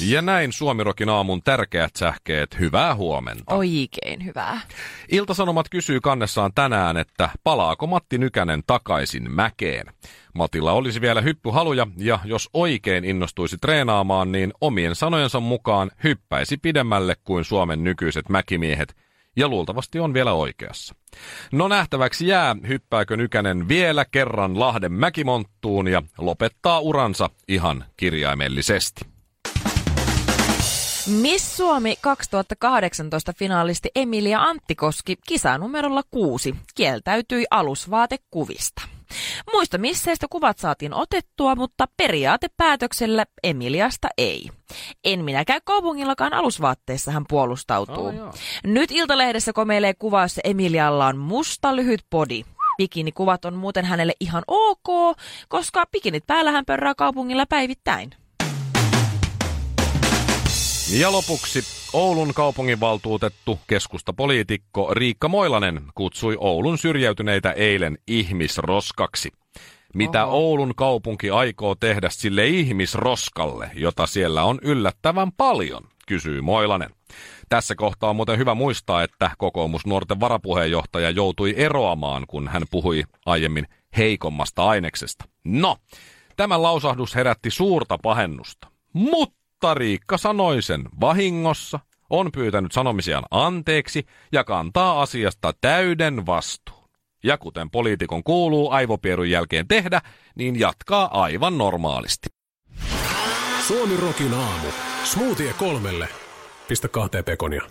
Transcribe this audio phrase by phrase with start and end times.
[0.00, 2.58] Ja näin Suomirokin aamun tärkeät sähkeet.
[2.58, 3.54] Hyvää huomenta.
[3.54, 4.60] Oikein hyvää.
[5.08, 9.86] Iltasanomat kysyy kannessaan tänään, että palaako Matti Nykänen takaisin mäkeen.
[10.34, 17.16] Matilla olisi vielä hyppyhaluja ja jos oikein innostuisi treenaamaan, niin omien sanojensa mukaan hyppäisi pidemmälle
[17.24, 18.96] kuin Suomen nykyiset mäkimiehet
[19.36, 20.94] ja luultavasti on vielä oikeassa.
[21.52, 29.11] No nähtäväksi jää, hyppääkö Nykänen vielä kerran Lahden mäkimonttuun ja lopettaa uransa ihan kirjaimellisesti.
[31.06, 38.82] Miss Suomi 2018 finaalisti Emilia Anttikoski kisanumerolla 6 kieltäytyi alusvaatekuvista.
[39.52, 44.50] Muista misseistä kuvat saatiin otettua, mutta periaatepäätöksellä Emiliasta ei.
[45.04, 48.06] En minä käy kaupungillakaan alusvaatteissa, hän puolustautuu.
[48.06, 52.42] Oh, Nyt Iltalehdessä komeilee kuva, jossa Emilialla on musta lyhyt body.
[52.76, 58.10] Bikinikuvat on muuten hänelle ihan ok, koska bikinit päällä hän pörrää kaupungilla päivittäin.
[61.00, 61.62] Ja lopuksi
[61.92, 69.30] Oulun kaupunginvaltuutettu keskustapoliitikko Riikka Moilanen kutsui Oulun syrjäytyneitä eilen ihmisroskaksi.
[69.94, 70.36] Mitä Oho.
[70.36, 76.90] Oulun kaupunki aikoo tehdä sille ihmisroskalle, jota siellä on yllättävän paljon, kysyy Moilanen.
[77.48, 83.66] Tässä kohtaa on muuten hyvä muistaa, että kokoomusnuorten varapuheenjohtaja joutui eroamaan, kun hän puhui aiemmin
[83.96, 85.24] heikommasta aineksesta.
[85.44, 85.76] No,
[86.36, 88.68] tämä lausahdus herätti suurta pahennusta.
[88.92, 89.41] Mutta
[89.74, 96.88] Riikka sanoi sen vahingossa, on pyytänyt sanomisiaan anteeksi ja kantaa asiasta täyden vastuun.
[97.24, 100.00] Ja kuten poliitikon kuuluu aivopierun jälkeen tehdä,
[100.34, 102.28] niin jatkaa aivan normaalisti.
[103.66, 104.68] Suomi Rokin aamu.
[105.04, 106.08] Smoothie kolmelle.
[106.68, 107.62] Pistä kahteen pekonia.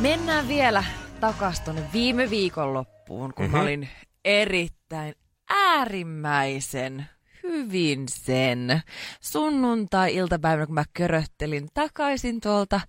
[0.00, 0.84] Mennään vielä
[1.20, 3.56] takaisin tuonne viime viikon loppuun, kun mm-hmm.
[3.58, 3.88] mä olin
[4.24, 5.14] erittäin
[5.50, 7.06] äärimmäisen
[7.52, 8.82] hyvin sen
[9.20, 12.80] sunnuntai-iltapäivänä, kun mä köröttelin takaisin tuolta,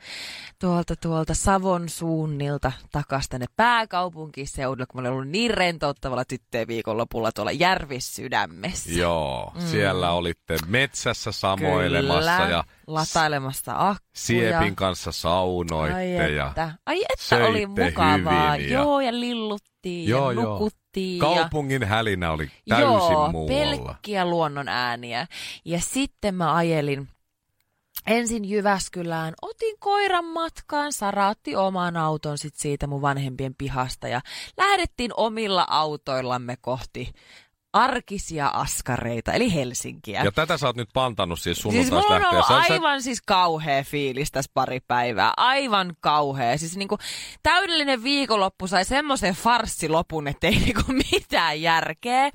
[0.59, 7.31] tuolta, tuolta Savon suunnilta takaisin tänne pääkaupunkiseudulle, kun mä olin ollut niin rentouttavalla tyttöjen viikonlopulla
[7.31, 8.91] tuolla Järvissydämessä.
[8.91, 9.61] Joo, mm.
[9.61, 13.97] siellä olitte metsässä samoilemassa Kyllä, ja latailemassa akkuja.
[14.15, 18.55] Siepin kanssa saunoitte Ai ja että, Ai että oli mukavaa.
[18.55, 18.79] hyvin ja...
[18.79, 20.57] Joo, ja lilluttiin Joo, ja joo.
[20.97, 21.19] Nukuttiin.
[21.19, 23.47] Kaupungin hälinä oli täysin Joo, muualla.
[23.47, 25.27] pelkkiä luonnon ääniä.
[25.65, 27.07] Ja sitten mä ajelin
[28.07, 34.21] ensin Jyväskylään, otin koiran matkaan, saraatti oman auton sit siitä mun vanhempien pihasta ja
[34.57, 37.13] lähdettiin omilla autoillamme kohti
[37.73, 40.23] arkisia askareita, eli Helsinkiä.
[40.23, 42.29] Ja tätä sä oot nyt pantannut siis Siis sunnuntaista mulla on lähtien.
[42.33, 45.33] ollut Sä- sä- aivan siis kauhea fiilis tässä pari päivää.
[45.37, 46.57] Aivan kauhea.
[46.57, 46.97] Siis niinku
[47.43, 52.29] täydellinen viikonloppu sai semmoisen farssilopun, että ei niinku mitään järkeä.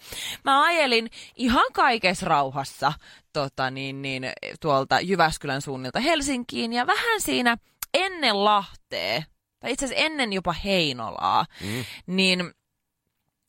[0.44, 2.92] Mä ajelin ihan kaikessa rauhassa
[3.32, 7.56] tota, niin, niin, tuolta Jyväskylän suunnilta Helsinkiin ja vähän siinä
[7.94, 9.22] ennen Lahtea,
[9.60, 11.84] tai itse asiassa ennen jopa Heinolaa, Mm.
[12.06, 12.50] niin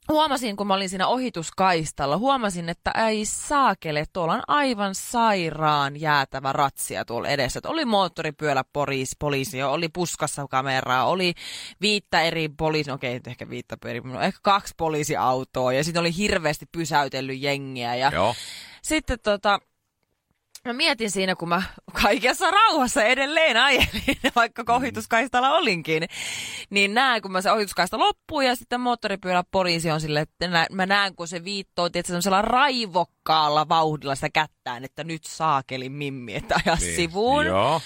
[0.09, 6.53] huomasin, kun mä olin siinä ohituskaistalla, huomasin, että ei saakele, tuolla on aivan sairaan jäätävä
[6.53, 7.59] ratsia tuolla edessä.
[7.59, 11.34] Että oli moottoripyöllä poliisi, poliisi, oli puskassa kameraa, oli
[11.81, 16.18] viittä eri poliisi, okei, nyt ehkä viittä eri, no ehkä kaksi poliisiautoa ja sitten oli
[16.18, 18.36] hirveästi pysäytellyt jengiä ja Joo.
[18.81, 19.59] sitten tota,
[20.66, 21.63] mä mietin siinä, kun mä
[22.03, 26.03] kaikessa rauhassa edelleen ajelin, vaikka ohituskaistalla olinkin,
[26.69, 30.85] niin näen, kun mä se ohituskaista loppuu ja sitten moottoripyörä poliisi on sille, että mä
[30.85, 36.56] näen, kun se viittoo, tietysti semmoisella raivokkaalla vauhdilla sitä kättään, että nyt saakeli mimmi, että
[36.65, 36.95] aja niin.
[36.95, 37.45] sivuun.
[37.45, 37.81] Joo.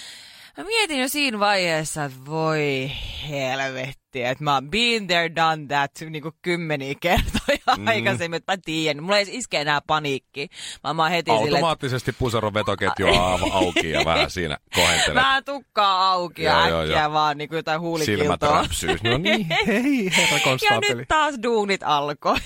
[0.58, 2.90] Mä mietin jo siinä vaiheessa, että voi
[3.28, 7.82] helvetti, että mä oon been there, done that niin kuin kymmeniä kertoja Mm.
[7.82, 7.88] mm.
[7.88, 9.02] aikaisemmin, että mä tiedän.
[9.02, 10.48] Mulla ei iske enää paniikki.
[10.84, 15.14] Mä, mä heti silleen, että Automaattisesti puseron vetoketju au- auki ja vähän siinä kohentelet.
[15.14, 17.12] Vähän tukkaa auki ja Joo, joo, äkkiä joo.
[17.12, 18.62] vaan niin kuin jotain Silmät huulikiltoa.
[18.62, 18.96] räpsyy.
[19.04, 20.38] No niin, hei herra
[20.70, 22.36] Ja nyt taas duunit alkoi.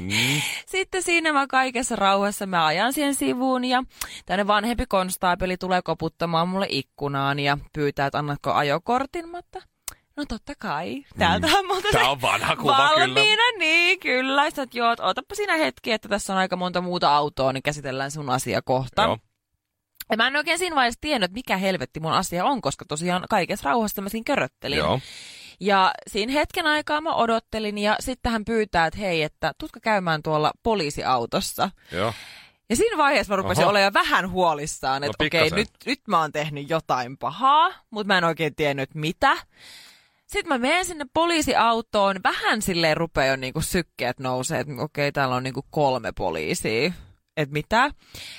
[0.00, 0.08] Mm.
[0.66, 3.82] Sitten siinä mä kaikessa rauhassa mä ajan siihen sivuun ja
[4.26, 9.62] tänne vanhempi konstaapeli tulee koputtamaan mulle ikkunaan ja pyytää, että annatko ajokortin, mutta
[10.16, 11.04] No totta kai.
[11.18, 11.88] Täältä on monta...
[11.92, 13.58] Tää on vanha kuva Valmiina, kyllä.
[13.58, 14.46] niin kyllä.
[14.46, 18.10] Että joo, että otapa siinä hetki, että tässä on aika monta muuta autoa, niin käsitellään
[18.10, 19.02] sun asia kohta.
[19.02, 19.18] Joo.
[20.10, 23.24] Ja mä en oikein siinä vaiheessa tiennyt, että mikä helvetti mun asia on, koska tosiaan
[23.30, 24.78] kaikessa rauhassa mä siinä köröttelin.
[24.78, 25.00] Joo.
[25.60, 30.22] Ja siinä hetken aikaa mä odottelin ja sitten hän pyytää, että hei, että tutka käymään
[30.22, 31.70] tuolla poliisiautossa.
[31.92, 32.12] Joo.
[32.70, 33.70] Ja siinä vaiheessa mä rupesin Oho.
[33.70, 38.06] olemaan jo vähän huolissaan, että No okei, nyt, nyt mä oon tehnyt jotain pahaa, mutta
[38.06, 39.36] mä en oikein tiennyt mitä.
[40.36, 45.34] Sitten mä menen sinne poliisiautoon, vähän silleen rupeaa jo niinku sykkeet nousee, että okei, täällä
[45.34, 46.92] on niinku kolme poliisia.
[47.36, 47.90] Että mitä?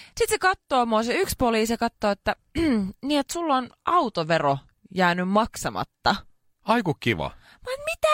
[0.05, 2.35] Sitten se katsoo mua, se yksi poliisi ja katsoo, että
[3.05, 4.57] niin, että sulla on autovero
[4.95, 6.15] jäänyt maksamatta.
[6.63, 7.31] Aiku kiva.
[7.65, 8.07] Mä oon, mitä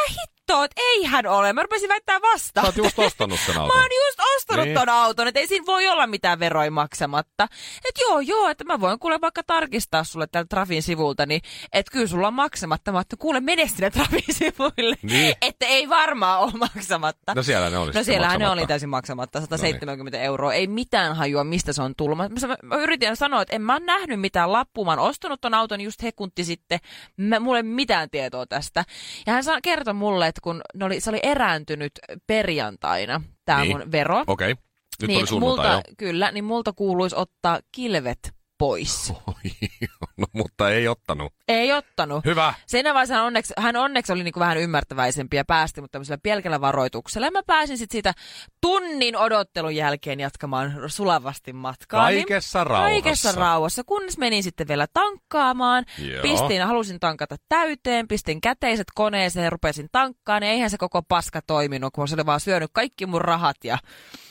[0.53, 1.53] hittoa, että eihän ole.
[1.53, 2.65] Mä rupesin väittää vastaan.
[2.65, 3.77] Sä oot just ostanut sen Mä auton.
[3.77, 4.77] oon just ostanut Niin.
[4.77, 7.47] ton auton, että ei siinä voi olla mitään veroja maksamatta.
[7.87, 11.41] Että joo, joo, että mä voin kuule vaikka tarkistaa sulle tältä Trafin sivulta, niin
[11.73, 12.91] että kyllä sulla on maksamatta.
[12.91, 15.35] Mä että kuule mene sinne Trafin sivuille, Niin.
[15.41, 17.33] että ei varmaan ole maksamatta.
[17.35, 20.53] No siellä ne oli No siellähän ne oli täysin maksamatta, 170 euroa.
[20.53, 22.17] Ei mitään hajua, mistä se on tullut.
[22.17, 24.85] Mä, mä, mä yritin sanoa, että en mä oon nähnyt mitään lappua.
[24.85, 26.79] Mä oon ostanut ton auton just hekunti sitten.
[27.17, 28.85] Mä, mulla ei mitään tietoa tästä.
[29.27, 31.91] Ja hän kertoi mulle, että kun ne oli, se oli erääntynyt
[32.27, 33.77] perjantaina, tämä Niin.
[33.77, 34.23] mun vero.
[34.27, 34.51] Okei.
[34.51, 34.63] Okay.
[35.01, 39.13] Nyt niin oli sunnuntai multa, Kyllä, niin multa kuuluisi ottaa kilvet pois.
[40.17, 41.33] no, mutta ei ottanut.
[41.47, 42.25] Ei ottanut.
[42.25, 42.53] Hyvä.
[42.67, 46.61] Siinä vaiheessa hän onneksi, hän onneksi oli niinku vähän ymmärtäväisempi ja päästi mutta tämmöisellä pelkällä
[46.61, 47.27] varoituksella.
[47.27, 48.13] Ja mä pääsin sitten siitä
[48.61, 52.01] tunnin odottelun jälkeen jatkamaan sulavasti matkaa.
[52.01, 52.91] Kaikessa rauhassa.
[52.91, 55.85] Kaikessa rauhassa, kunnes menin sitten vielä tankkaamaan.
[55.97, 56.21] Joo.
[56.21, 60.43] Pistin, halusin tankata täyteen, pistin käteiset koneeseen ja rupesin tankkaan.
[60.43, 63.77] Ja eihän se koko paska toiminut, kun se oli vaan syönyt kaikki mun rahat ja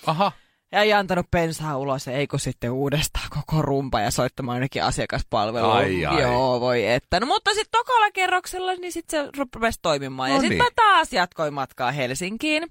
[0.06, 0.32] Aha.
[0.72, 5.72] Ja ei antanut pensaa ulos, ja eikö sitten uudestaan koko rumpa ja soittamaan ainakin asiakaspalveluun.
[5.72, 6.22] Ai, ai.
[6.22, 7.20] Joo, voi että.
[7.20, 10.30] No, mutta sitten tokalla kerroksella, niin sitten se rupesi toimimaan.
[10.30, 10.64] No ja sitten niin.
[10.64, 12.68] mä taas jatkoin matkaa Helsinkiin.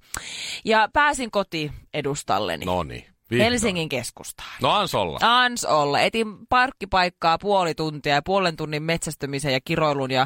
[0.66, 2.66] Ja pääsin koti edustalleni.
[2.66, 3.06] No niin.
[3.32, 3.52] Vihdoin.
[3.52, 4.50] Helsingin keskustaan.
[4.62, 5.20] No ans olla.
[5.22, 6.00] Ans olla.
[6.00, 10.26] Etin parkkipaikkaa puoli tuntia ja puolen tunnin metsästymisen ja kiroilun ja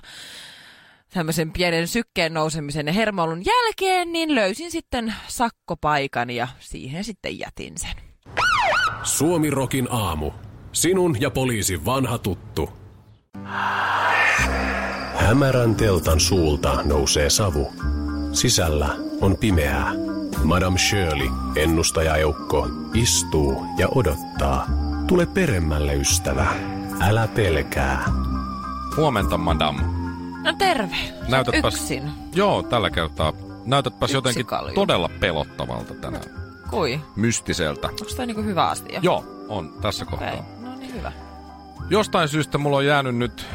[1.15, 7.73] tämmöisen pienen sykkeen nousemisen ja hermoilun jälkeen, niin löysin sitten sakkopaikan ja siihen sitten jätin
[7.77, 7.91] sen.
[9.03, 10.31] Suomi Rokin aamu.
[10.71, 12.69] Sinun ja poliisin vanha tuttu.
[15.15, 17.73] Hämärän teltan suulta nousee savu.
[18.33, 19.91] Sisällä on pimeää.
[20.43, 24.67] Madame Shirley, ennustajaeukko, istuu ja odottaa.
[25.07, 26.47] Tule peremmälle, ystävä.
[27.01, 28.05] Älä pelkää.
[28.97, 30.04] Huomenta, madam.
[30.45, 30.95] No terve.
[31.27, 32.11] Näytätpäs- Yksin.
[32.35, 33.33] Joo, tällä kertaa.
[33.65, 34.73] Näytätpäs Yksi jotenkin kalju.
[34.73, 36.23] todella pelottavalta tänään.
[36.69, 36.99] Kui?
[37.15, 37.87] Mystiseltä.
[37.87, 38.99] Onko tämä niinku hyvä asia?
[39.03, 40.45] Joo, on tässä kohtaa.
[40.61, 41.11] No niin hyvä.
[41.89, 43.45] Jostain syystä mulla on jäänyt nyt,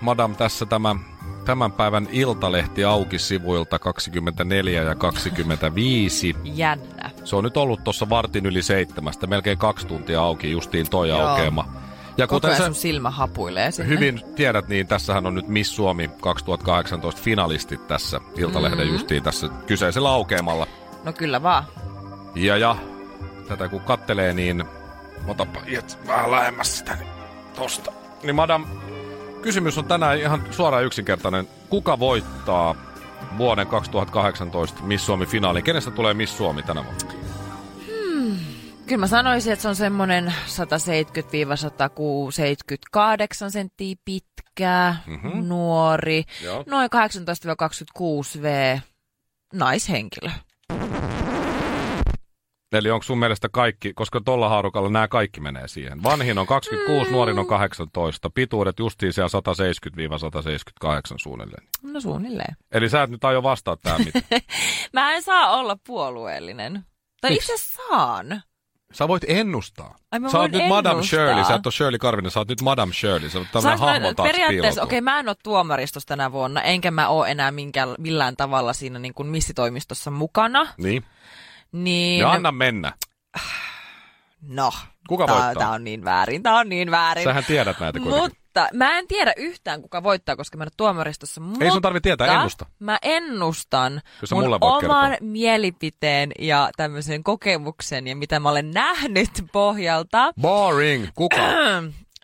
[0.00, 0.96] madam, tässä tämä
[1.44, 6.36] tämän päivän iltalehti auki sivuilta 24 ja 25.
[6.44, 7.10] Jännä.
[7.24, 11.20] Se on nyt ollut tuossa vartin yli seitsemästä, melkein kaksi tuntia auki, justiin toi Joo.
[11.26, 11.83] aukeama.
[12.18, 13.88] Ja Koko kuten ajan sä sun silmä hapuilee sinne.
[13.88, 18.84] hyvin tiedät, niin tässähän on nyt Miss Suomi 2018 finalistit tässä Iltalehden Mhm.
[18.86, 18.94] mm-hmm.
[18.94, 20.66] justiin tässä kyseisellä aukeamalla.
[21.04, 21.64] No kyllä vaan.
[22.34, 22.76] Ja, ja
[23.48, 24.64] tätä kun kattelee, niin
[25.28, 27.08] otapa iät vähän lähemmäs sitä, niin
[27.56, 27.92] tosta.
[28.22, 28.66] Niin madam,
[29.42, 31.48] kysymys on tänään ihan suoraan yksinkertainen.
[31.68, 32.74] Kuka voittaa
[33.38, 35.62] vuoden 2018 Miss Suomi finaali?
[35.62, 37.23] Kenestä tulee Miss Suomi tänä vuonna?
[38.94, 40.34] Kyllä mä sanoisin, että se on semmoinen
[43.46, 45.26] 170-178 senttiä pitkä, Mhm.
[45.26, 45.48] mm-hmm.
[45.48, 46.64] nuori, Joo.
[46.66, 46.88] noin
[48.38, 48.78] 18-26 V,
[49.52, 50.30] naishenkilö.
[52.72, 56.02] Eli onko sun mielestä kaikki, koska tuolla haarukalla nämä kaikki menee siihen.
[56.02, 57.14] Vanhin on 26, mm.
[57.14, 58.30] nuorin on 18.
[58.30, 59.40] Pituudet justiin siellä
[60.84, 61.66] 170-178 suunnilleen.
[61.82, 62.56] No suunnilleen.
[62.72, 64.24] Eli sä et nyt aio vastaa tähän mitään.
[64.92, 66.84] Mä en saa olla puolueellinen.
[67.20, 68.42] Tai itse saan.
[68.94, 69.96] Sä voit ennustaa.
[70.12, 71.02] Ai mä sä oot nyt Madame.
[71.02, 73.30] Shirley, sä et ole Shirley Karvinen, sä oot nyt Madame Shirley.
[73.30, 76.90] Sä oot mä- hahmo taas periaatteessa, okei, okay, mä en ole tuomaristossa tänä vuonna, enkä
[76.90, 80.66] mä ole enää minkään, millään tavalla siinä niin kuin missitoimistossa mukana.
[80.78, 81.04] Niin.
[81.72, 82.92] Niin, Ja anna mennä.
[84.42, 84.72] no,
[85.08, 85.54] Kuka tää, voittaa?
[85.54, 87.24] tää on niin väärin, tää on niin väärin.
[87.24, 88.43] Sähän tiedät näitä kuitenkin.
[88.54, 91.40] Mutta mä en tiedä yhtään, kuka voittaa, koska mä en ole tuomaristossa.
[91.60, 92.66] Ei sun tarvi tietää, mutta ennusta.
[92.78, 95.08] Mä ennustan Kyllä mun oman kertoa.
[95.20, 100.32] mielipiteen ja tämmöisen kokemuksen ja mitä mä olen nähnyt pohjalta.
[100.40, 101.06] Boring.
[101.14, 101.36] Kuka?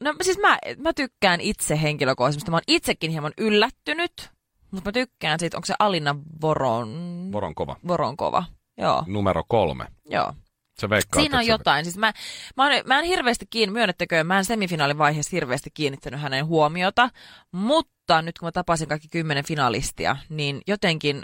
[0.03, 2.51] No siis mä, mä tykkään itse henkilökohtaisesti.
[2.51, 4.31] Mä oon itsekin hieman yllättynyt,
[4.71, 6.89] mutta mä tykkään siitä, onko se Alina Voron...
[7.33, 7.77] Voron kova.
[7.89, 8.45] Voronkova.
[8.79, 9.87] Joo, Numero kolme.
[10.11, 10.33] joo.
[10.81, 11.85] Sä veikkaat, Siinä on jotain.
[11.85, 12.13] Siis mä,
[12.57, 17.11] mä, oon, mä en hirveästi kiinni, myönnettäkö, mä en semifinaalin vaiheessa hirveästi kiinnittänyt hänen huomiota,
[17.53, 21.23] mutta nyt kun mä tapasin kaikki kymmenen finalistia, niin jotenkin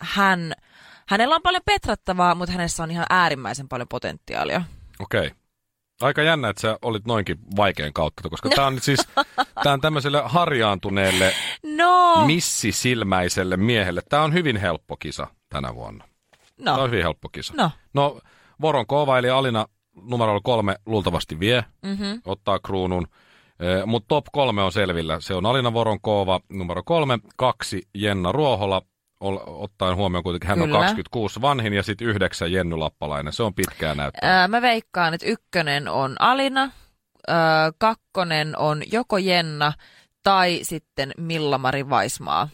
[0.00, 0.52] hän,
[1.08, 4.62] hänellä on paljon petrattavaa, mutta hänessä on ihan äärimmäisen paljon potentiaalia.
[5.00, 5.30] Okei.
[6.00, 9.08] Aika jännä, että sä olit noinkin vaikean kautta, koska tää on nyt siis,
[9.62, 14.02] tää on tämmöiselle harjaantuneelle, No, missisilmäiselle miehelle.
[14.08, 16.04] Tää on hyvin helppo kisa tänä vuonna.
[16.58, 17.54] No, on hyvin helppo kisa.
[17.56, 17.70] no.
[17.94, 18.20] No,
[18.60, 19.66] Voron Kova eli Alina
[20.02, 22.22] numero kolme luultavasti vie, Mm-hmm.
[22.24, 23.06] ottaa kruunun.
[23.86, 25.20] Mutta top kolme on selvillä.
[25.20, 28.82] Se on Alina Voron Kova numero kolme, kaksi Jenna Ruohola,
[29.20, 30.78] ol, ottaen huomioon kuitenkin hän Kyllä.
[30.78, 33.32] on 26 vanhin ja sitten yhdeksän Jenny Lappalainen.
[33.32, 34.40] Se on pitkää näyttää.
[34.40, 36.70] Ää, mä veikkaan, että ykkönen on Alina,
[37.28, 39.72] ää, kakkonen on joko Jenna
[40.22, 42.48] tai sitten Milla-Mari Vaismaa.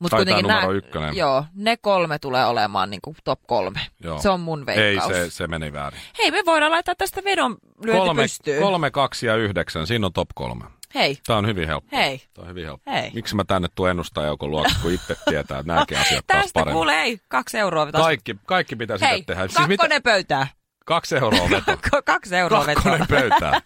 [0.00, 1.16] Mut Tai tää kuitenkin numero nää- ykkönen.
[1.16, 3.80] Joo, ne kolme tulee olemaan niin kuin top kolme.
[4.04, 4.18] Joo.
[4.20, 5.12] Se on mun Ei, veikkaus.
[5.12, 6.00] se, se meni väärin.
[6.18, 8.62] Hei, me voidaan laittaa tästä vedon lyönti Kolme, pystyyn.
[8.62, 9.86] kolme, kaksi ja yhdeksän.
[9.86, 10.64] Siinä on top kolme.
[10.94, 11.96] Hei, Tämä on hyvin helppo.
[11.96, 12.18] hei.
[12.34, 12.90] Tämä on hyvin helppo.
[12.90, 13.10] Hei.
[13.14, 16.74] Miksi mä tänne tuon ennustajaukon luokse, kun itse tietää, että nämäkin asiat taas Tästä paremmin.
[16.74, 17.92] kuule, ei, kaksi euroa.
[17.92, 18.04] Taas.
[18.04, 19.48] Kaikki, kaikki pitäisi Hei, sitä tehdä.
[19.66, 20.46] kakkonen pöytää.
[20.86, 21.76] kaksi euroa veto.
[22.04, 22.82] Kaksi euroa vetoa.
[22.82, 23.60] Kakkonen pöytään.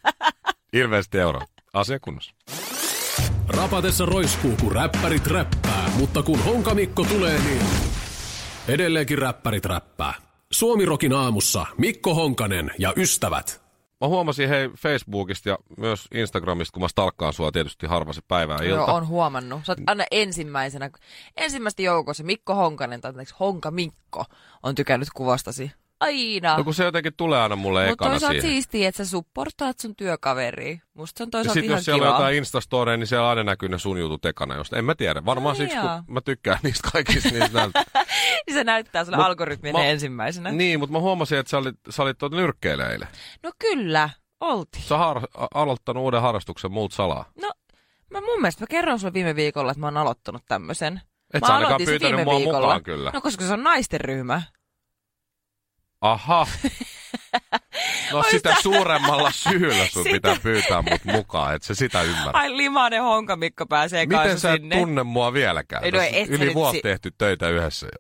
[0.72, 1.40] Ilmeisesti euro.
[1.72, 2.34] Asia kunnossa.
[3.48, 7.62] Rapatessa roiskuu, kun räppärit räppää, mutta kun Honkamikko tulee, niin
[8.68, 10.14] edelleenkin räppärit räppää.
[10.52, 13.64] Suomirokin aamussa Mikko Honkanen ja ystävät.
[14.00, 18.56] Mä huomasin hei Facebookista ja myös Instagramista, kun mä stalkkaan sua tietysti harva se päivää
[18.56, 18.68] ilta.
[18.68, 19.60] Joo, on huomannut.
[19.64, 20.90] Sä oot aina ensimmäisenä,
[21.36, 24.24] ensimmäistä joukossa Mikko Honkanen, tai anteeksi, Honka Mikko,
[24.62, 25.72] on tykännyt kuvastasi.
[26.04, 26.56] Aina.
[26.56, 28.50] No kun se jotenkin tulee aina mulle Mutta ekana toisaalta siihen.
[28.50, 30.78] siistiä, että sä supportaat sun työkaveria.
[30.94, 32.11] Musta se on Ja toisaalta sitten ihan jos siellä kivaa.
[32.16, 34.54] on jotain Instastoreja, niin siellä aina näkyy ne sun jutut ekana.
[34.54, 34.76] Josta.
[34.78, 35.25] En mä tiedä.
[35.25, 37.70] Varmaan Ai siksi, kun mä tykkään niistä kaikista niistä.
[38.46, 40.52] Niin se näyttää sulle Mut algoritminen mä- ensimmäisenä.
[40.52, 43.08] Niin, mutta mä huomasin, että sä olit, sä olit tuota nyrkkeilijä eilen.
[43.42, 44.82] No kyllä, oltiin.
[44.84, 45.20] Sä har,
[45.54, 47.25] aloittanut uuden harrastuksen muut salaa.
[47.42, 47.50] No,
[48.11, 51.00] mä mun mielestä mä kerron sulle viime viikolla, että mä oon aloittanut tämmöisen.
[51.34, 52.61] Et mä sä ainakaan pyytänyt viime mua viikolla.
[52.61, 53.11] mukaan kyllä.
[53.14, 54.42] No koska se on naisten ryhmä.
[56.04, 56.46] Aha.
[58.12, 62.02] No Oi sitä sä- suuremmalla syyllä sun Sitä- pitää pyytää mut mukaan, et se sitä
[62.02, 62.30] ymmärrä.
[62.40, 64.76] Ai limanen honkamikko pääsee Miten kanssa sä et sinne.
[64.76, 65.84] tunne mua vieläkään?
[65.84, 67.87] Ei, no et sä Yli vuotta si- tehty töitä yhdessä.
[67.87, 67.99] jo.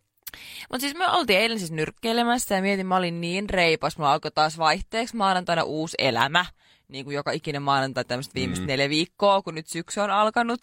[0.72, 3.98] Mutta siis me oltiin eilen siis nyrkkeilemässä ja mietin, mä olin niin reipas.
[3.98, 6.46] Mulla alkoi taas vaihteeksi maanantaina uusi elämä.
[6.88, 8.66] Niin kuin joka ikinen maanantai tämmöistä viimeistä Mm.
[8.66, 8.68] mm.
[8.68, 10.60] neljä viikkoa, kun nyt syksy on alkanut.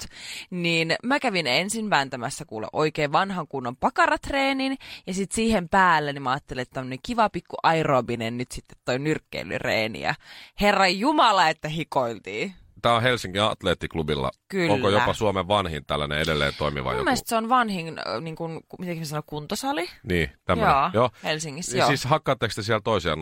[0.50, 4.78] Niin mä kävin ensin vääntämässä kuule oikein vanhan kunnon pakaratreenin.
[5.08, 9.00] Ja sitten siihen päälle niin mä ajattelin, että tämmönen kiva pikku aerobinen nyt sitten toi
[9.00, 10.02] nyrkkeilyreeni.
[10.02, 10.16] Ja
[10.62, 12.54] herra Jumala, että hikoiltiin.
[12.82, 14.32] Tää on Helsingin Atleettiklubilla.
[14.48, 14.74] Kyllä.
[14.74, 17.04] Onko jopa Suomen vanhin tällainen edelleen toimiva Mun joku?
[17.04, 19.90] mielestä se on vanhin, niin kuin, miten mä sanon, kuntosali.
[20.04, 20.74] Niin, tämmönen.
[20.74, 21.10] Joo, Joo.
[21.24, 21.88] Helsingissä, joo.
[21.88, 23.20] Siis hakkaatteko te siellä toisiaan?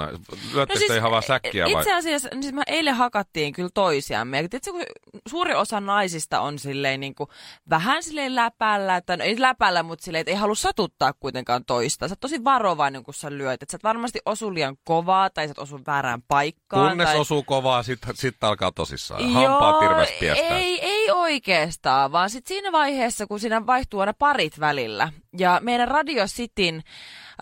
[0.53, 1.81] Lyötte no siis, ihan vaan säkkiä vai?
[1.81, 4.41] Itse asiassa, niin siis me eilen hakattiin kyllä toisiamme.
[4.41, 4.83] Ja tiedätkö, kun
[5.27, 7.29] suuri osa naisista on silleen niin kuin,
[7.69, 12.07] vähän silleen läpällä, tai no ei läpällä, mutta silleen, että ei halua satuttaa kuitenkaan toista.
[12.07, 13.63] Sä oot tosi varovainen, kun sä lyöt.
[13.63, 16.89] Että sä et varmasti osu liian kovaa, tai sä et osu väärään paikkaan.
[16.89, 17.19] Kunnes tai...
[17.19, 19.21] osuu kovaa, sit, sit alkaa tosissaan.
[19.49, 20.57] Hampaa tirves piestää.
[20.57, 25.11] ei, ei oikeastaan, vaan sitten siinä vaiheessa, kun siinä vaihtuu aina parit välillä.
[25.37, 26.83] Ja meidän Radio Cityn,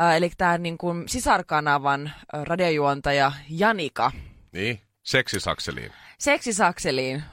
[0.01, 4.11] äh, eli tämä niin kuin sisarkanavan äh, radiojuontaja Janika,
[4.51, 5.91] Niin, seksisakseliin.
[6.19, 7.23] seksisakseliin,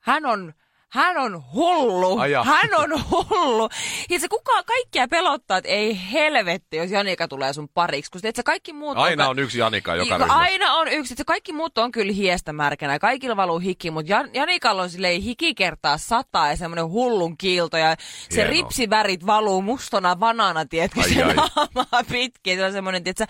[0.00, 0.54] hän on,
[0.92, 2.18] hän on hullu.
[2.18, 2.44] Ai jaa.
[2.44, 3.68] Hän on hullu.
[4.10, 8.10] Ja se kuka kaikkia pelottaa, että ei helvetti, jos Janika tulee sun pariksi.
[8.10, 10.34] Kun sä kaikki muut Aina on yksi Janika joka Niin, ryhmässä.
[10.34, 11.14] Aina on yksi.
[11.14, 12.98] Se kaikki muut on kyllä hiestä märkänä.
[12.98, 17.76] Kaikilla valuu hiki, mutta Jan, Janikalla on silleen hiki kertaa sataa ja semmoinen hullun kiilto.
[17.76, 17.96] Ja
[18.28, 18.50] se Hienoa.
[18.50, 21.34] ripsivärit valuu mustona vanana, tiedätkö, Ai, se ai.
[21.34, 22.58] naamaa pitkin.
[22.58, 23.26] Se on semmoinen, tiedätkö,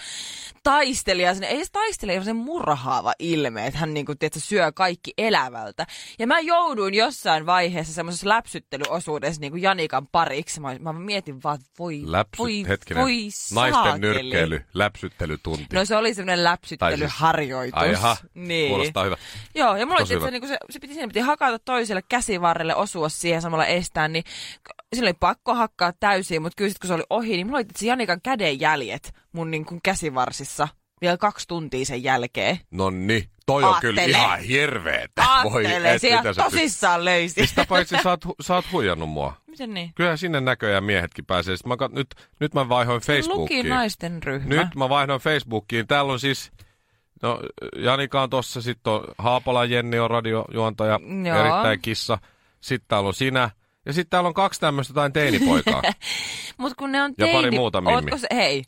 [0.62, 1.35] taistelija.
[1.35, 5.87] Sinne, ei se taistelija, vaan se murhaava ilme, että hän niinku, tiedätkö, syö kaikki elävältä.
[6.19, 10.61] Ja mä jouduin jossain vaiheessa semmoisessa läpsyttelyosuudessa niinku Janikan pariksi.
[10.61, 13.02] Mä, mä mietin vaan, että voi, Läpsyt, voi, hetkinen.
[13.02, 13.99] voi Naisten saakeli.
[14.00, 15.66] nyrkkeily, läpsyttelytunti.
[15.76, 17.83] No se oli semmoinen läpsyttelyharjoitus.
[17.83, 18.69] Ai jaha, niin.
[18.69, 19.16] kuulostaa hyvä.
[19.54, 20.31] Joo, ja mulla oli, Tosi se, hyvä.
[20.31, 24.25] niin se, se, piti, siinä piti hakata toiselle käsivarrelle, osua siihen samalla estää, niin
[24.97, 27.67] sillä oli pakko hakkaa täysin, mutta kyllä sit, kun se oli ohi, niin mulla oli
[27.77, 30.69] se Janikan kädenjäljet mun niin kuin käsivarsissa
[31.01, 32.59] vielä kaksi tuntia sen jälkeen.
[32.71, 34.19] No niin, toi on kyllä Aattele.
[34.19, 35.23] ihan hirveetä.
[35.29, 37.47] Aattele, pystyt- tosissaan löysi.
[37.47, 39.35] Sitä paitsi sä oot, sä oot huijannut mua.
[39.47, 39.93] Miten niin?
[39.95, 41.57] Kyllä sinne näköjään miehetkin pääsee.
[41.67, 43.69] Mä, kat- nyt, nyt mä vaihoin Luki Facebookiin.
[43.69, 44.55] naisten ryhmä.
[44.55, 45.87] Nyt mä vaihdoin Facebookiin.
[45.87, 46.53] Täällä on siis,
[47.23, 47.41] no
[47.77, 51.37] Janika on tossa, sitten on Haapala Jenni on radiojuontaja, Joo.
[51.41, 52.19] erittäin kissa.
[52.61, 53.51] Sitten täällä on sinä.
[53.87, 55.83] Ja sitten täällä on kaksi tämmöistä jotain teinipoikaa.
[56.59, 57.59] Mut kun ne on Ja pari teini...
[57.59, 57.95] muuta mimmi.
[57.95, 58.65] Ootko se, hei,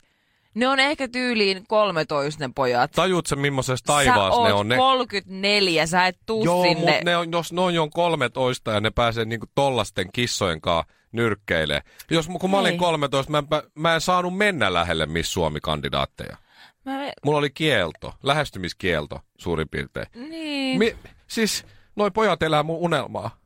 [0.54, 2.90] Ne on ehkä tyyliin 13 ne pojat.
[2.92, 4.68] Tajut sä, millaisessa taivaassa ne on?
[4.68, 6.80] Ne, 34, sä et tuu joo, sinne.
[6.80, 11.80] mutta ne on, jos noin on 13 ja ne pääsee niinku tollasten kissojen kanssa nyrkkeilee.
[12.10, 12.78] Jos kun mä olin Ei.
[12.78, 13.44] 13, mä, en
[13.74, 16.36] mä en saanut mennä lähelle Miss Suomi-kandidaatteja.
[16.84, 16.92] Mä,
[17.24, 20.06] Mulla oli kielto, lähestymiskielto suurin piirtein.
[20.30, 21.66] niin, Mi- siis,
[21.96, 23.36] noi pojat elää mun unelmaa.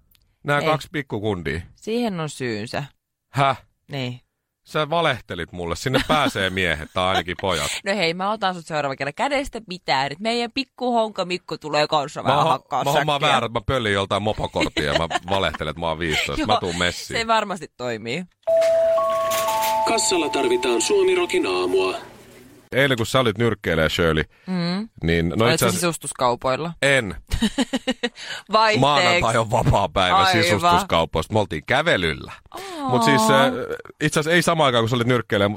[0.49, 0.67] Nämä Ei.
[0.67, 1.61] kaksi pikkukundia.
[1.75, 2.85] siihen on syynsä.
[3.33, 3.63] Häh?
[3.91, 4.21] Niin.
[4.65, 5.77] Sä valehtelit mulle.
[5.77, 7.71] Sinne pääsee miehet tai ainakin pojat.
[7.85, 10.09] No hei, mä otan sut seuraava kerran kädestä pitää.
[10.09, 13.59] Nyt meidän pikku honka Mikko tulee kanssa Mä, vähän ho- hakkaa mä hommaan väärät, että
[13.59, 16.47] mä pöllin joltain mopokorttia ja mä valehtelen, että mä oon 15.
[16.47, 17.21] mä Joo, tuun messiin.
[17.21, 18.25] Se varmasti toimii.
[19.89, 21.95] Kassalla tarvitaan Suomirokin aamua.
[22.73, 24.89] Eilen kun sä olit nyrkkeilee Shirley, Mm.
[25.03, 26.73] niin no Olet itse sä asiassa sisustuskaupoilla?
[26.83, 27.15] en.
[28.53, 28.81] Vaihteeksi.
[28.81, 31.33] Maanantai on vapaa päivä sisustuskaupoista.
[31.35, 32.33] Me oltiin kävelyllä.
[32.89, 33.53] Mutta siis äh,
[34.01, 35.51] itse asiassa ei samaan aikaan, kun sä olit nyrkkeilee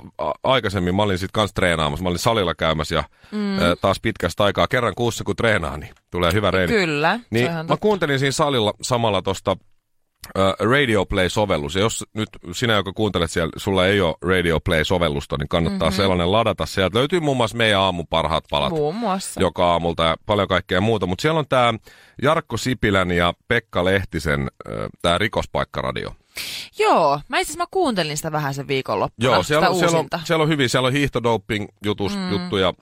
[0.43, 0.95] aikaisemmin.
[0.95, 2.03] Mä olin sit kans treenaamassa.
[2.03, 3.57] Mä olin salilla käymässä ja mm.
[3.59, 4.67] äh, taas pitkästä aikaa.
[4.67, 6.73] Kerran kuussa kun treenaa, niin tulee hyvä reeni.
[6.73, 7.77] Kyllä, Niin mä totta.
[7.77, 9.59] kuuntelin siinä salilla samalla tosta uh,
[10.59, 11.75] Radio Play-sovellus.
[11.75, 15.97] Ja jos nyt sinä, joka kuuntelet siellä, sulla ei ole Radio Play-sovellusta, niin kannattaa mm-hmm.
[15.97, 16.65] sellainen ladata.
[16.65, 19.41] Sieltä löytyy muun muassa meidän aamun parhaat palat Muun muassa.
[19.41, 21.05] joka aamulta ja paljon kaikkea muuta.
[21.05, 21.73] Mutta siellä on tämä
[22.21, 24.51] Jarkko Sipilän ja Pekka Lehtisen
[25.01, 26.15] tämä rikospaikkaradio.
[26.79, 29.29] Joo, mä itse mä kuuntelin sitä vähän sen viikonloppuna.
[29.29, 32.31] Joo, siellä on, siellä, on, siellä on hyvin, siellä on hiihtodoping jutus, mm.
[32.31, 32.73] juttuja.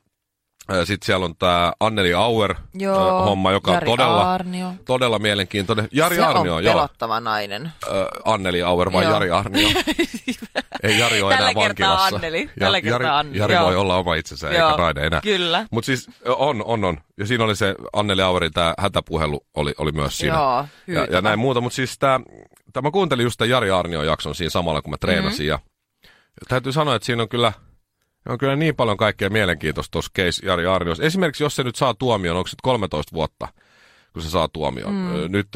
[0.86, 4.74] Sitten siellä on tämä Anneli Auer Joo, ö, homma, joka Jari on todella, Aarnio.
[4.86, 5.88] todella mielenkiintoinen.
[5.92, 6.74] Jari se Arnio, on joo.
[6.74, 7.72] pelottava nainen.
[7.88, 9.14] Ö, Anneli Auer vai Joo.
[9.14, 9.70] Jari Arnio?
[10.84, 12.16] Ei Jari ole enää vankilassa.
[12.16, 12.50] Anneli.
[12.60, 13.66] Tällä Ja, Jari, Anneli, Jari joo.
[13.66, 15.22] voi olla oma itsensä, eikä Joo, Raide enää.
[15.22, 15.66] kyllä.
[15.72, 16.98] Mutta siis on, on, on.
[17.18, 20.36] Ja siinä oli se Anneli Auerin tämä hätäpuhelu oli, oli myös siinä.
[20.36, 21.08] Joo, ja, hyytävä.
[21.18, 21.62] ja näin muuta.
[21.62, 22.20] Mutta siis tämä,
[22.82, 25.48] mä kuuntelin just tämän Jari Arnion jakson siinä samalla, kun mä treenasin.
[25.50, 25.64] Mm-hmm.
[26.42, 27.54] Ja täytyy sanoa, että siinä on kyllä,
[28.30, 31.04] on kyllä niin paljon kaikkea mielenkiintoista tuossa case Jari Arniossa.
[31.04, 33.48] Esimerkiksi jos se nyt saa tuomion, onko se nyt 13 vuotta,
[34.14, 34.94] kun se saa tuomion.
[34.94, 35.32] Mm.
[35.32, 35.48] Nyt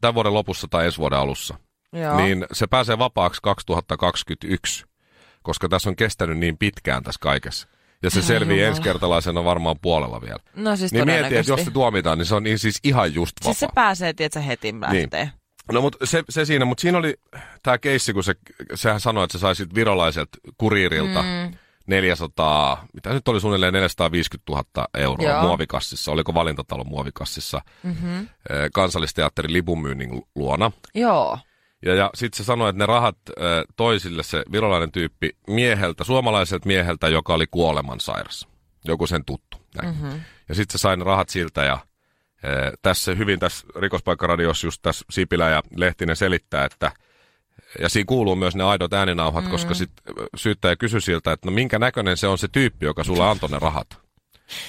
[0.00, 1.54] tämän vuoden lopussa tai ensi vuoden alussa.
[1.92, 2.16] Joo.
[2.16, 4.84] Niin se pääsee vapaaksi 2021,
[5.42, 7.68] koska tässä on kestänyt niin pitkään tässä kaikessa.
[8.02, 10.38] Ja se selvii ensikertalaisena varmaan puolella vielä.
[10.54, 13.32] No siis niin mieti, että jos se tuomitaan, niin se on niin siis ihan just
[13.40, 13.52] vapaa.
[13.52, 15.24] Siis se pääsee, tietsä, heti lähtee.
[15.24, 15.32] Niin.
[15.72, 17.14] No mutta se, se siinä, mutta siinä oli
[17.62, 18.34] tämä keissi, kun se,
[18.74, 21.56] sehän sanoi, että sä saisit virolaiselta kuriirilta mm.
[21.86, 25.42] 400, mitä nyt oli suunnilleen 450 000 euroa Joo.
[25.42, 28.28] muovikassissa, oliko valintatalon muovikassissa mm-hmm.
[28.74, 30.72] kansallisteatterin lipunmyynnin luona.
[30.94, 31.38] Joo.
[31.82, 33.16] Ja, ja sitten se sanoi, että ne rahat
[33.76, 38.48] toisille se virolainen tyyppi mieheltä, suomalaiselta mieheltä, joka oli kuolemansairas.
[38.84, 39.56] Joku sen tuttu.
[39.82, 39.94] Näin.
[39.94, 40.20] Mm-hmm.
[40.48, 41.78] Ja sitten se sai ne rahat siltä ja
[42.82, 46.92] tässä hyvin tässä rikospaikkaradiossa just tässä Sipilä ja Lehtinen selittää, että
[47.80, 49.50] ja siinä kuuluu myös ne aidot ääninauhat, mm.
[49.50, 49.90] koska sit
[50.36, 53.58] syyttäjä kysyi siltä, että no minkä näköinen se on se tyyppi, joka sulle antoi ne
[53.58, 53.86] rahat.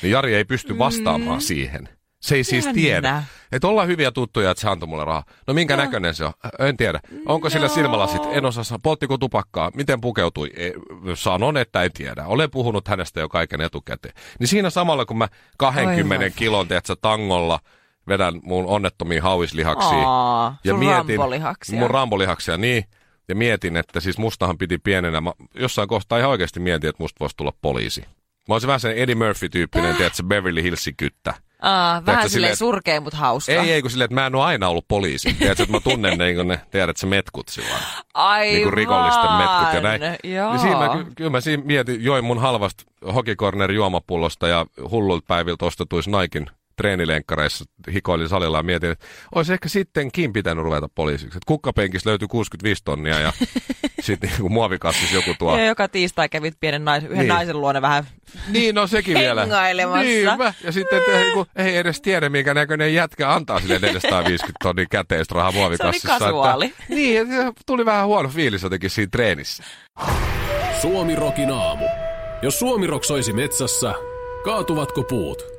[0.02, 1.41] Niin Jari ei pysty vastaamaan mm.
[1.41, 1.89] siihen.
[2.22, 2.82] Se ei siis Jännä.
[2.82, 3.24] tiedä.
[3.52, 5.24] Että ollaan hyviä tuttuja, että se antoi mulle rahaa.
[5.48, 5.84] No minkä Joo.
[5.84, 6.34] näköinen se on?
[6.60, 7.00] En tiedä.
[7.26, 7.76] Onko sillä Joo.
[7.76, 8.22] silmälasit?
[8.32, 8.80] En osaa.
[8.84, 9.72] Polttiko tupakkaa?
[9.76, 10.52] Miten pukeutui?
[10.56, 10.72] E,
[11.15, 12.26] sanon, että en tiedä.
[12.26, 14.13] Olen puhunut hänestä jo kaiken etukäteen.
[14.39, 16.36] Niin siinä samalla, kun mä 20 Aivan.
[16.36, 17.60] kilon, tiedätkö, tangolla
[18.08, 20.10] vedän mun onnettomia hauislihaksia.
[20.10, 21.80] Aa, sun rambolihaksia.
[21.80, 22.84] Mun rambolihaksia, niin.
[23.28, 25.22] Ja mietin, että siis mustahan piti pienenä.
[25.22, 28.02] Mä jossain kohtaa ihan oikeasti mietin, että musta voisi tulla poliisi.
[28.48, 29.98] Mä olisin vähän sen Eddie Murphy-tyyppinen, Äh.
[29.98, 31.34] tiedätkö, Beverly Hillsin kyttä.
[31.62, 33.52] Aa, Tiedätkö, vähän silleen silleen- surkea, mutta hauska.
[33.52, 35.34] Ei, ei, kun silleen, että mä en ole aina ollut poliisi.
[35.34, 37.78] Tiedätkö, että mä tunnen ne, kun ne, tiedät, se metkut lailla.
[38.13, 38.54] Aivan.
[38.54, 40.02] Niin kuin rikollisten metkut ja näin.
[40.24, 40.52] Joo.
[40.52, 42.84] Niin siinä mä, ky- kyllä mä siinä mietin, join mun halvasta
[43.15, 49.70] hokikorner juomapullosta ja hullulta päiviltä ostetuissa Naikin treenilenkkareissa hikoilin salilla ja mietin, että olisi ehkä
[49.70, 51.38] sittenkin pitänyt ruveta poliisiksi.
[51.38, 53.34] Että kukkapenkissä löytyi 65 tonnia ja
[54.02, 55.58] sitten niin muovikassissa joku tuo.
[55.58, 57.28] Ja joka tiistai kävit pienen nais, yhden Niin.
[57.28, 58.08] naisen luona vähän
[58.48, 59.46] Niin, no sekin vielä.
[60.02, 63.80] Niin, mä, ja sitten että ei, kun ei edes tiedä, minkä näköinen jätkä antaa sille
[63.80, 66.08] 450 tonnia käteistä rahaa muovikassissa.
[66.20, 66.66] kasuaali.
[66.66, 69.63] Että, niin, että tuli vähän huono fiilis jotenkin siinä treenissä.
[70.82, 71.86] Suomi Rokin aamu.
[72.42, 73.94] Jos Suomi Rock soisi metsässä,
[74.44, 75.57] kaatuvatko puut?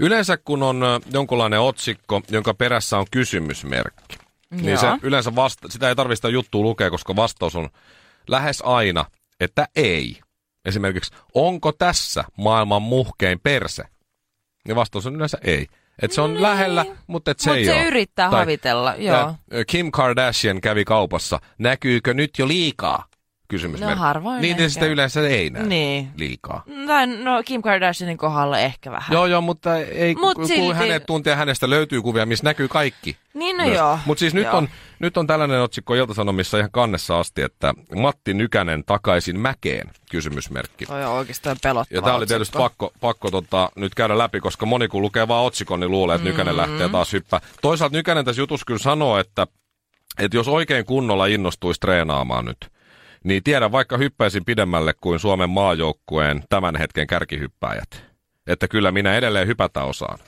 [0.00, 0.80] Yleensä kun on
[1.12, 4.16] jonkunlainen otsikko, jonka perässä on kysymysmerkki,
[4.50, 4.76] niin Joo.
[4.80, 7.68] se yleensä vasta, sitä ei tarvitse sitä juttua lukea, koska vastaus on
[8.28, 9.04] lähes aina,
[9.40, 10.20] että ei.
[10.64, 13.82] Esimerkiksi, onko tässä maailman muhkein perse?
[14.66, 15.66] Niin vastaus on yleensä ei.
[16.02, 16.42] Että se on Niin.
[16.42, 17.84] lähellä, mutta et se Mut ei se ole.
[17.84, 19.34] yrittää havitella, joo.
[19.66, 21.40] Kim Kardashian kävi kaupassa.
[21.58, 23.04] Näkyykö nyt jo liikaa?
[23.54, 23.94] Kysymysmerkki.
[23.96, 24.68] No harvoin Niin, niin ehkä.
[24.68, 26.08] sitä yleensä ei näy Niin.
[26.16, 26.64] liikaa.
[26.86, 29.12] Tai no Kim Kardashianin kohdalla ehkä vähän.
[29.14, 33.16] Joo, joo, mutta ei, Mut kun silti- hänet tuntee hänestä löytyy kuvia, missä näkyy kaikki.
[33.34, 33.98] Niin no joo.
[34.06, 34.56] Mutta siis nyt joo.
[34.56, 40.86] on, nyt on tällainen otsikko Ilta-Sanomissa ihan kannessa asti, että Matti Nykänen takaisin mäkeen, kysymysmerkki.
[40.86, 42.88] Toi on oikeastaan pelottava Ja tämä oli tietysti otsikko.
[42.88, 46.28] pakko, pakko tota, nyt käydä läpi, koska moni kun lukee vaan otsikon, niin luulee, että
[46.28, 46.70] Nykänen Mm-hmm.
[46.72, 47.40] lähtee taas hyppää.
[47.62, 49.46] Toisaalta Nykänen tässä jutussa kyllä sanoo, että,
[50.18, 52.58] että jos oikein kunnolla innostuisi treenaamaan nyt,
[53.24, 58.04] niin tiedän vaikka hyppäisin pidemmälle kuin Suomen maajoukkueen tämän hetken kärkihyppäjät.
[58.46, 60.18] Että kyllä minä edelleen hypätä osaan.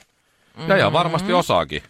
[0.69, 1.39] Ja ihan varmasti Mm-hmm.
[1.39, 1.83] osaakin.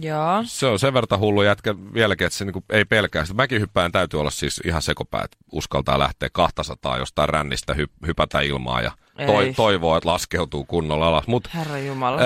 [0.00, 0.42] Joo.
[0.44, 3.24] Se on sen verran hullu jätkä vieläkin, että se niinku ei pelkää.
[3.24, 8.40] Sitä mäkihyppään täytyy olla siis ihan sekopää, että uskaltaa lähteä 200 jostain rännistä hy- hypätä
[8.40, 8.92] ilmaa ja
[9.26, 9.54] toi, Ei.
[9.54, 11.26] toivoo, että laskeutuu kunnolla alas.
[11.26, 12.20] Mutta Herra Jumala.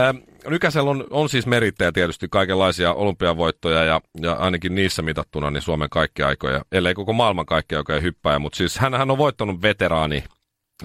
[0.48, 5.90] Nykäsellä on, on siis merittejä tietysti kaikenlaisia olympiavoittoja ja, ja ainakin niissä mitattuna niin Suomen
[5.90, 10.24] kaikki aikoja, ellei koko maailman kaikki aikoja hyppääjä, mutta siis hän on voittanut veteraani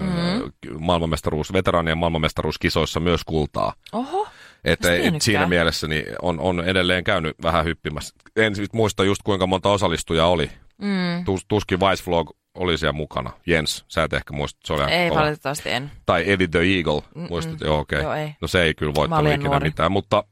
[0.00, 0.52] mm-hmm.
[0.78, 3.74] maailmanmestaruus, veteraanien maailmanmestaruuskisoissa myös kultaa.
[3.92, 4.28] Oho.
[4.64, 5.20] Että et tiennytkään.
[5.20, 8.14] siinä mielessä niin on, on edelleen käynyt vähän hyppimässä.
[8.36, 10.50] En muista just kuinka monta osallistujaa oli.
[10.78, 11.24] Mm.
[11.24, 13.30] Tus, tuskin Vice Vlog oli siellä mukana.
[13.46, 15.20] Jens, sä et ehkä muista, se oli Ei kova.
[15.20, 15.90] valitettavasti en.
[16.06, 17.60] Tai Eddie the Eagle, muistat?
[17.60, 18.02] Joo, okei.
[18.02, 18.34] Joo, ei.
[18.40, 19.68] No se ei kyllä voittanut ikinä nuori.
[19.68, 20.24] mitään, mutta,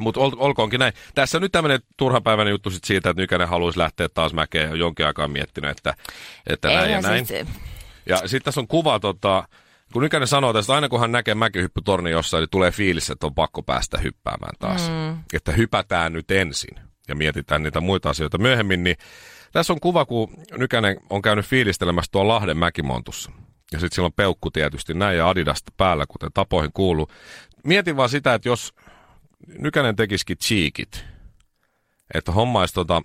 [0.00, 0.92] mutta ol, olkoonkin näin.
[1.14, 4.70] Tässä on nyt tämmöinen turhapäiväinen juttu sit siitä, että Nykänen haluaisi lähteä taas mäkeen.
[4.70, 5.94] Jo jonkin aikaa miettinyt, että,
[6.46, 7.26] että näin ja näin.
[7.26, 7.48] siis-
[8.06, 9.48] Ja sitten tässä on kuva, tota,
[9.92, 13.34] kun Nykänen sanoo tästä, aina kun hän näkee mäkihyppytorni jossain, niin tulee fiilis, että on
[13.34, 14.90] pakko päästä hyppäämään taas.
[14.90, 15.18] Mm.
[15.32, 18.84] Että hypätään nyt ensin ja mietitään niitä muita asioita myöhemmin.
[18.84, 18.96] Niin
[19.52, 23.30] tässä on kuva, kun Nykänen on käynyt fiilistelemässä tuolla Lahden mäkimontussa.
[23.72, 27.08] Ja sitten sillä on peukku tietysti näin ja Adidasta päällä, kuten tapoihin kuuluu.
[27.64, 28.74] Mietin vaan sitä, että jos
[29.58, 31.04] Nykänen tekisikin cheekit,
[32.14, 33.02] että hommaisi tota,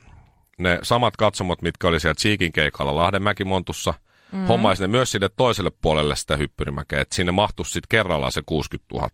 [0.57, 3.93] ne samat katsomot, mitkä oli siellä Cheekin keikalla Lahdenmäki-montussa,
[4.31, 4.45] mm.
[4.45, 8.95] hommaisi ne myös sinne toiselle puolelle sitä hyppyrimäkeä, että sinne mahtuisi sitten kerrallaan se 60
[8.95, 9.09] 000.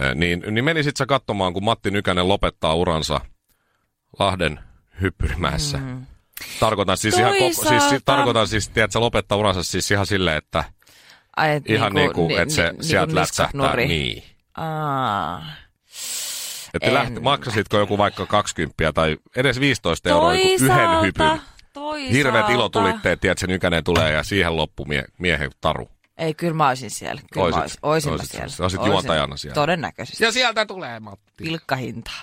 [0.00, 3.20] Ö, Niin, niin menisit sä katsomaan, kun Matti Nykänen lopettaa uransa
[4.18, 4.60] Lahden
[5.00, 5.78] hyppyrimäessä.
[5.78, 6.06] Mm.
[6.60, 10.64] Tarkoitan siis ihan, koko, siis, Toisaalta- tarkoitan siis, tiedätkö, lopettaa uransa siis ihan silleen, että
[11.36, 13.60] Ai, et ihan niin kuin, ni- että se ni- sieltä niinku lätsähtää.
[13.60, 13.86] niskaknuri.
[13.88, 14.22] Niin.
[14.56, 15.42] Aa.
[16.74, 21.40] Että lähti, maksasitko joku vaikka 20 tai edes 15 euroa yhden Toisaalta, hypyn?
[21.72, 22.12] toisaalta.
[22.14, 25.88] Hirveät ilotulitteet, tiedät, se Nykänen tulee ja siihen loppu mie- miehen taru.
[26.18, 27.20] Ei, kyllä mä olisin siellä.
[27.32, 28.48] Kyllä Oisit- mä olisin, oisin mä oisit siellä.
[28.48, 28.62] sä.
[28.62, 28.92] Oisit Oisin.
[28.92, 29.54] juontajana siellä.
[29.54, 30.24] Todennäköisesti.
[30.24, 31.32] Ja sieltä tulee Matti.
[31.36, 32.22] Pilkkahintaa.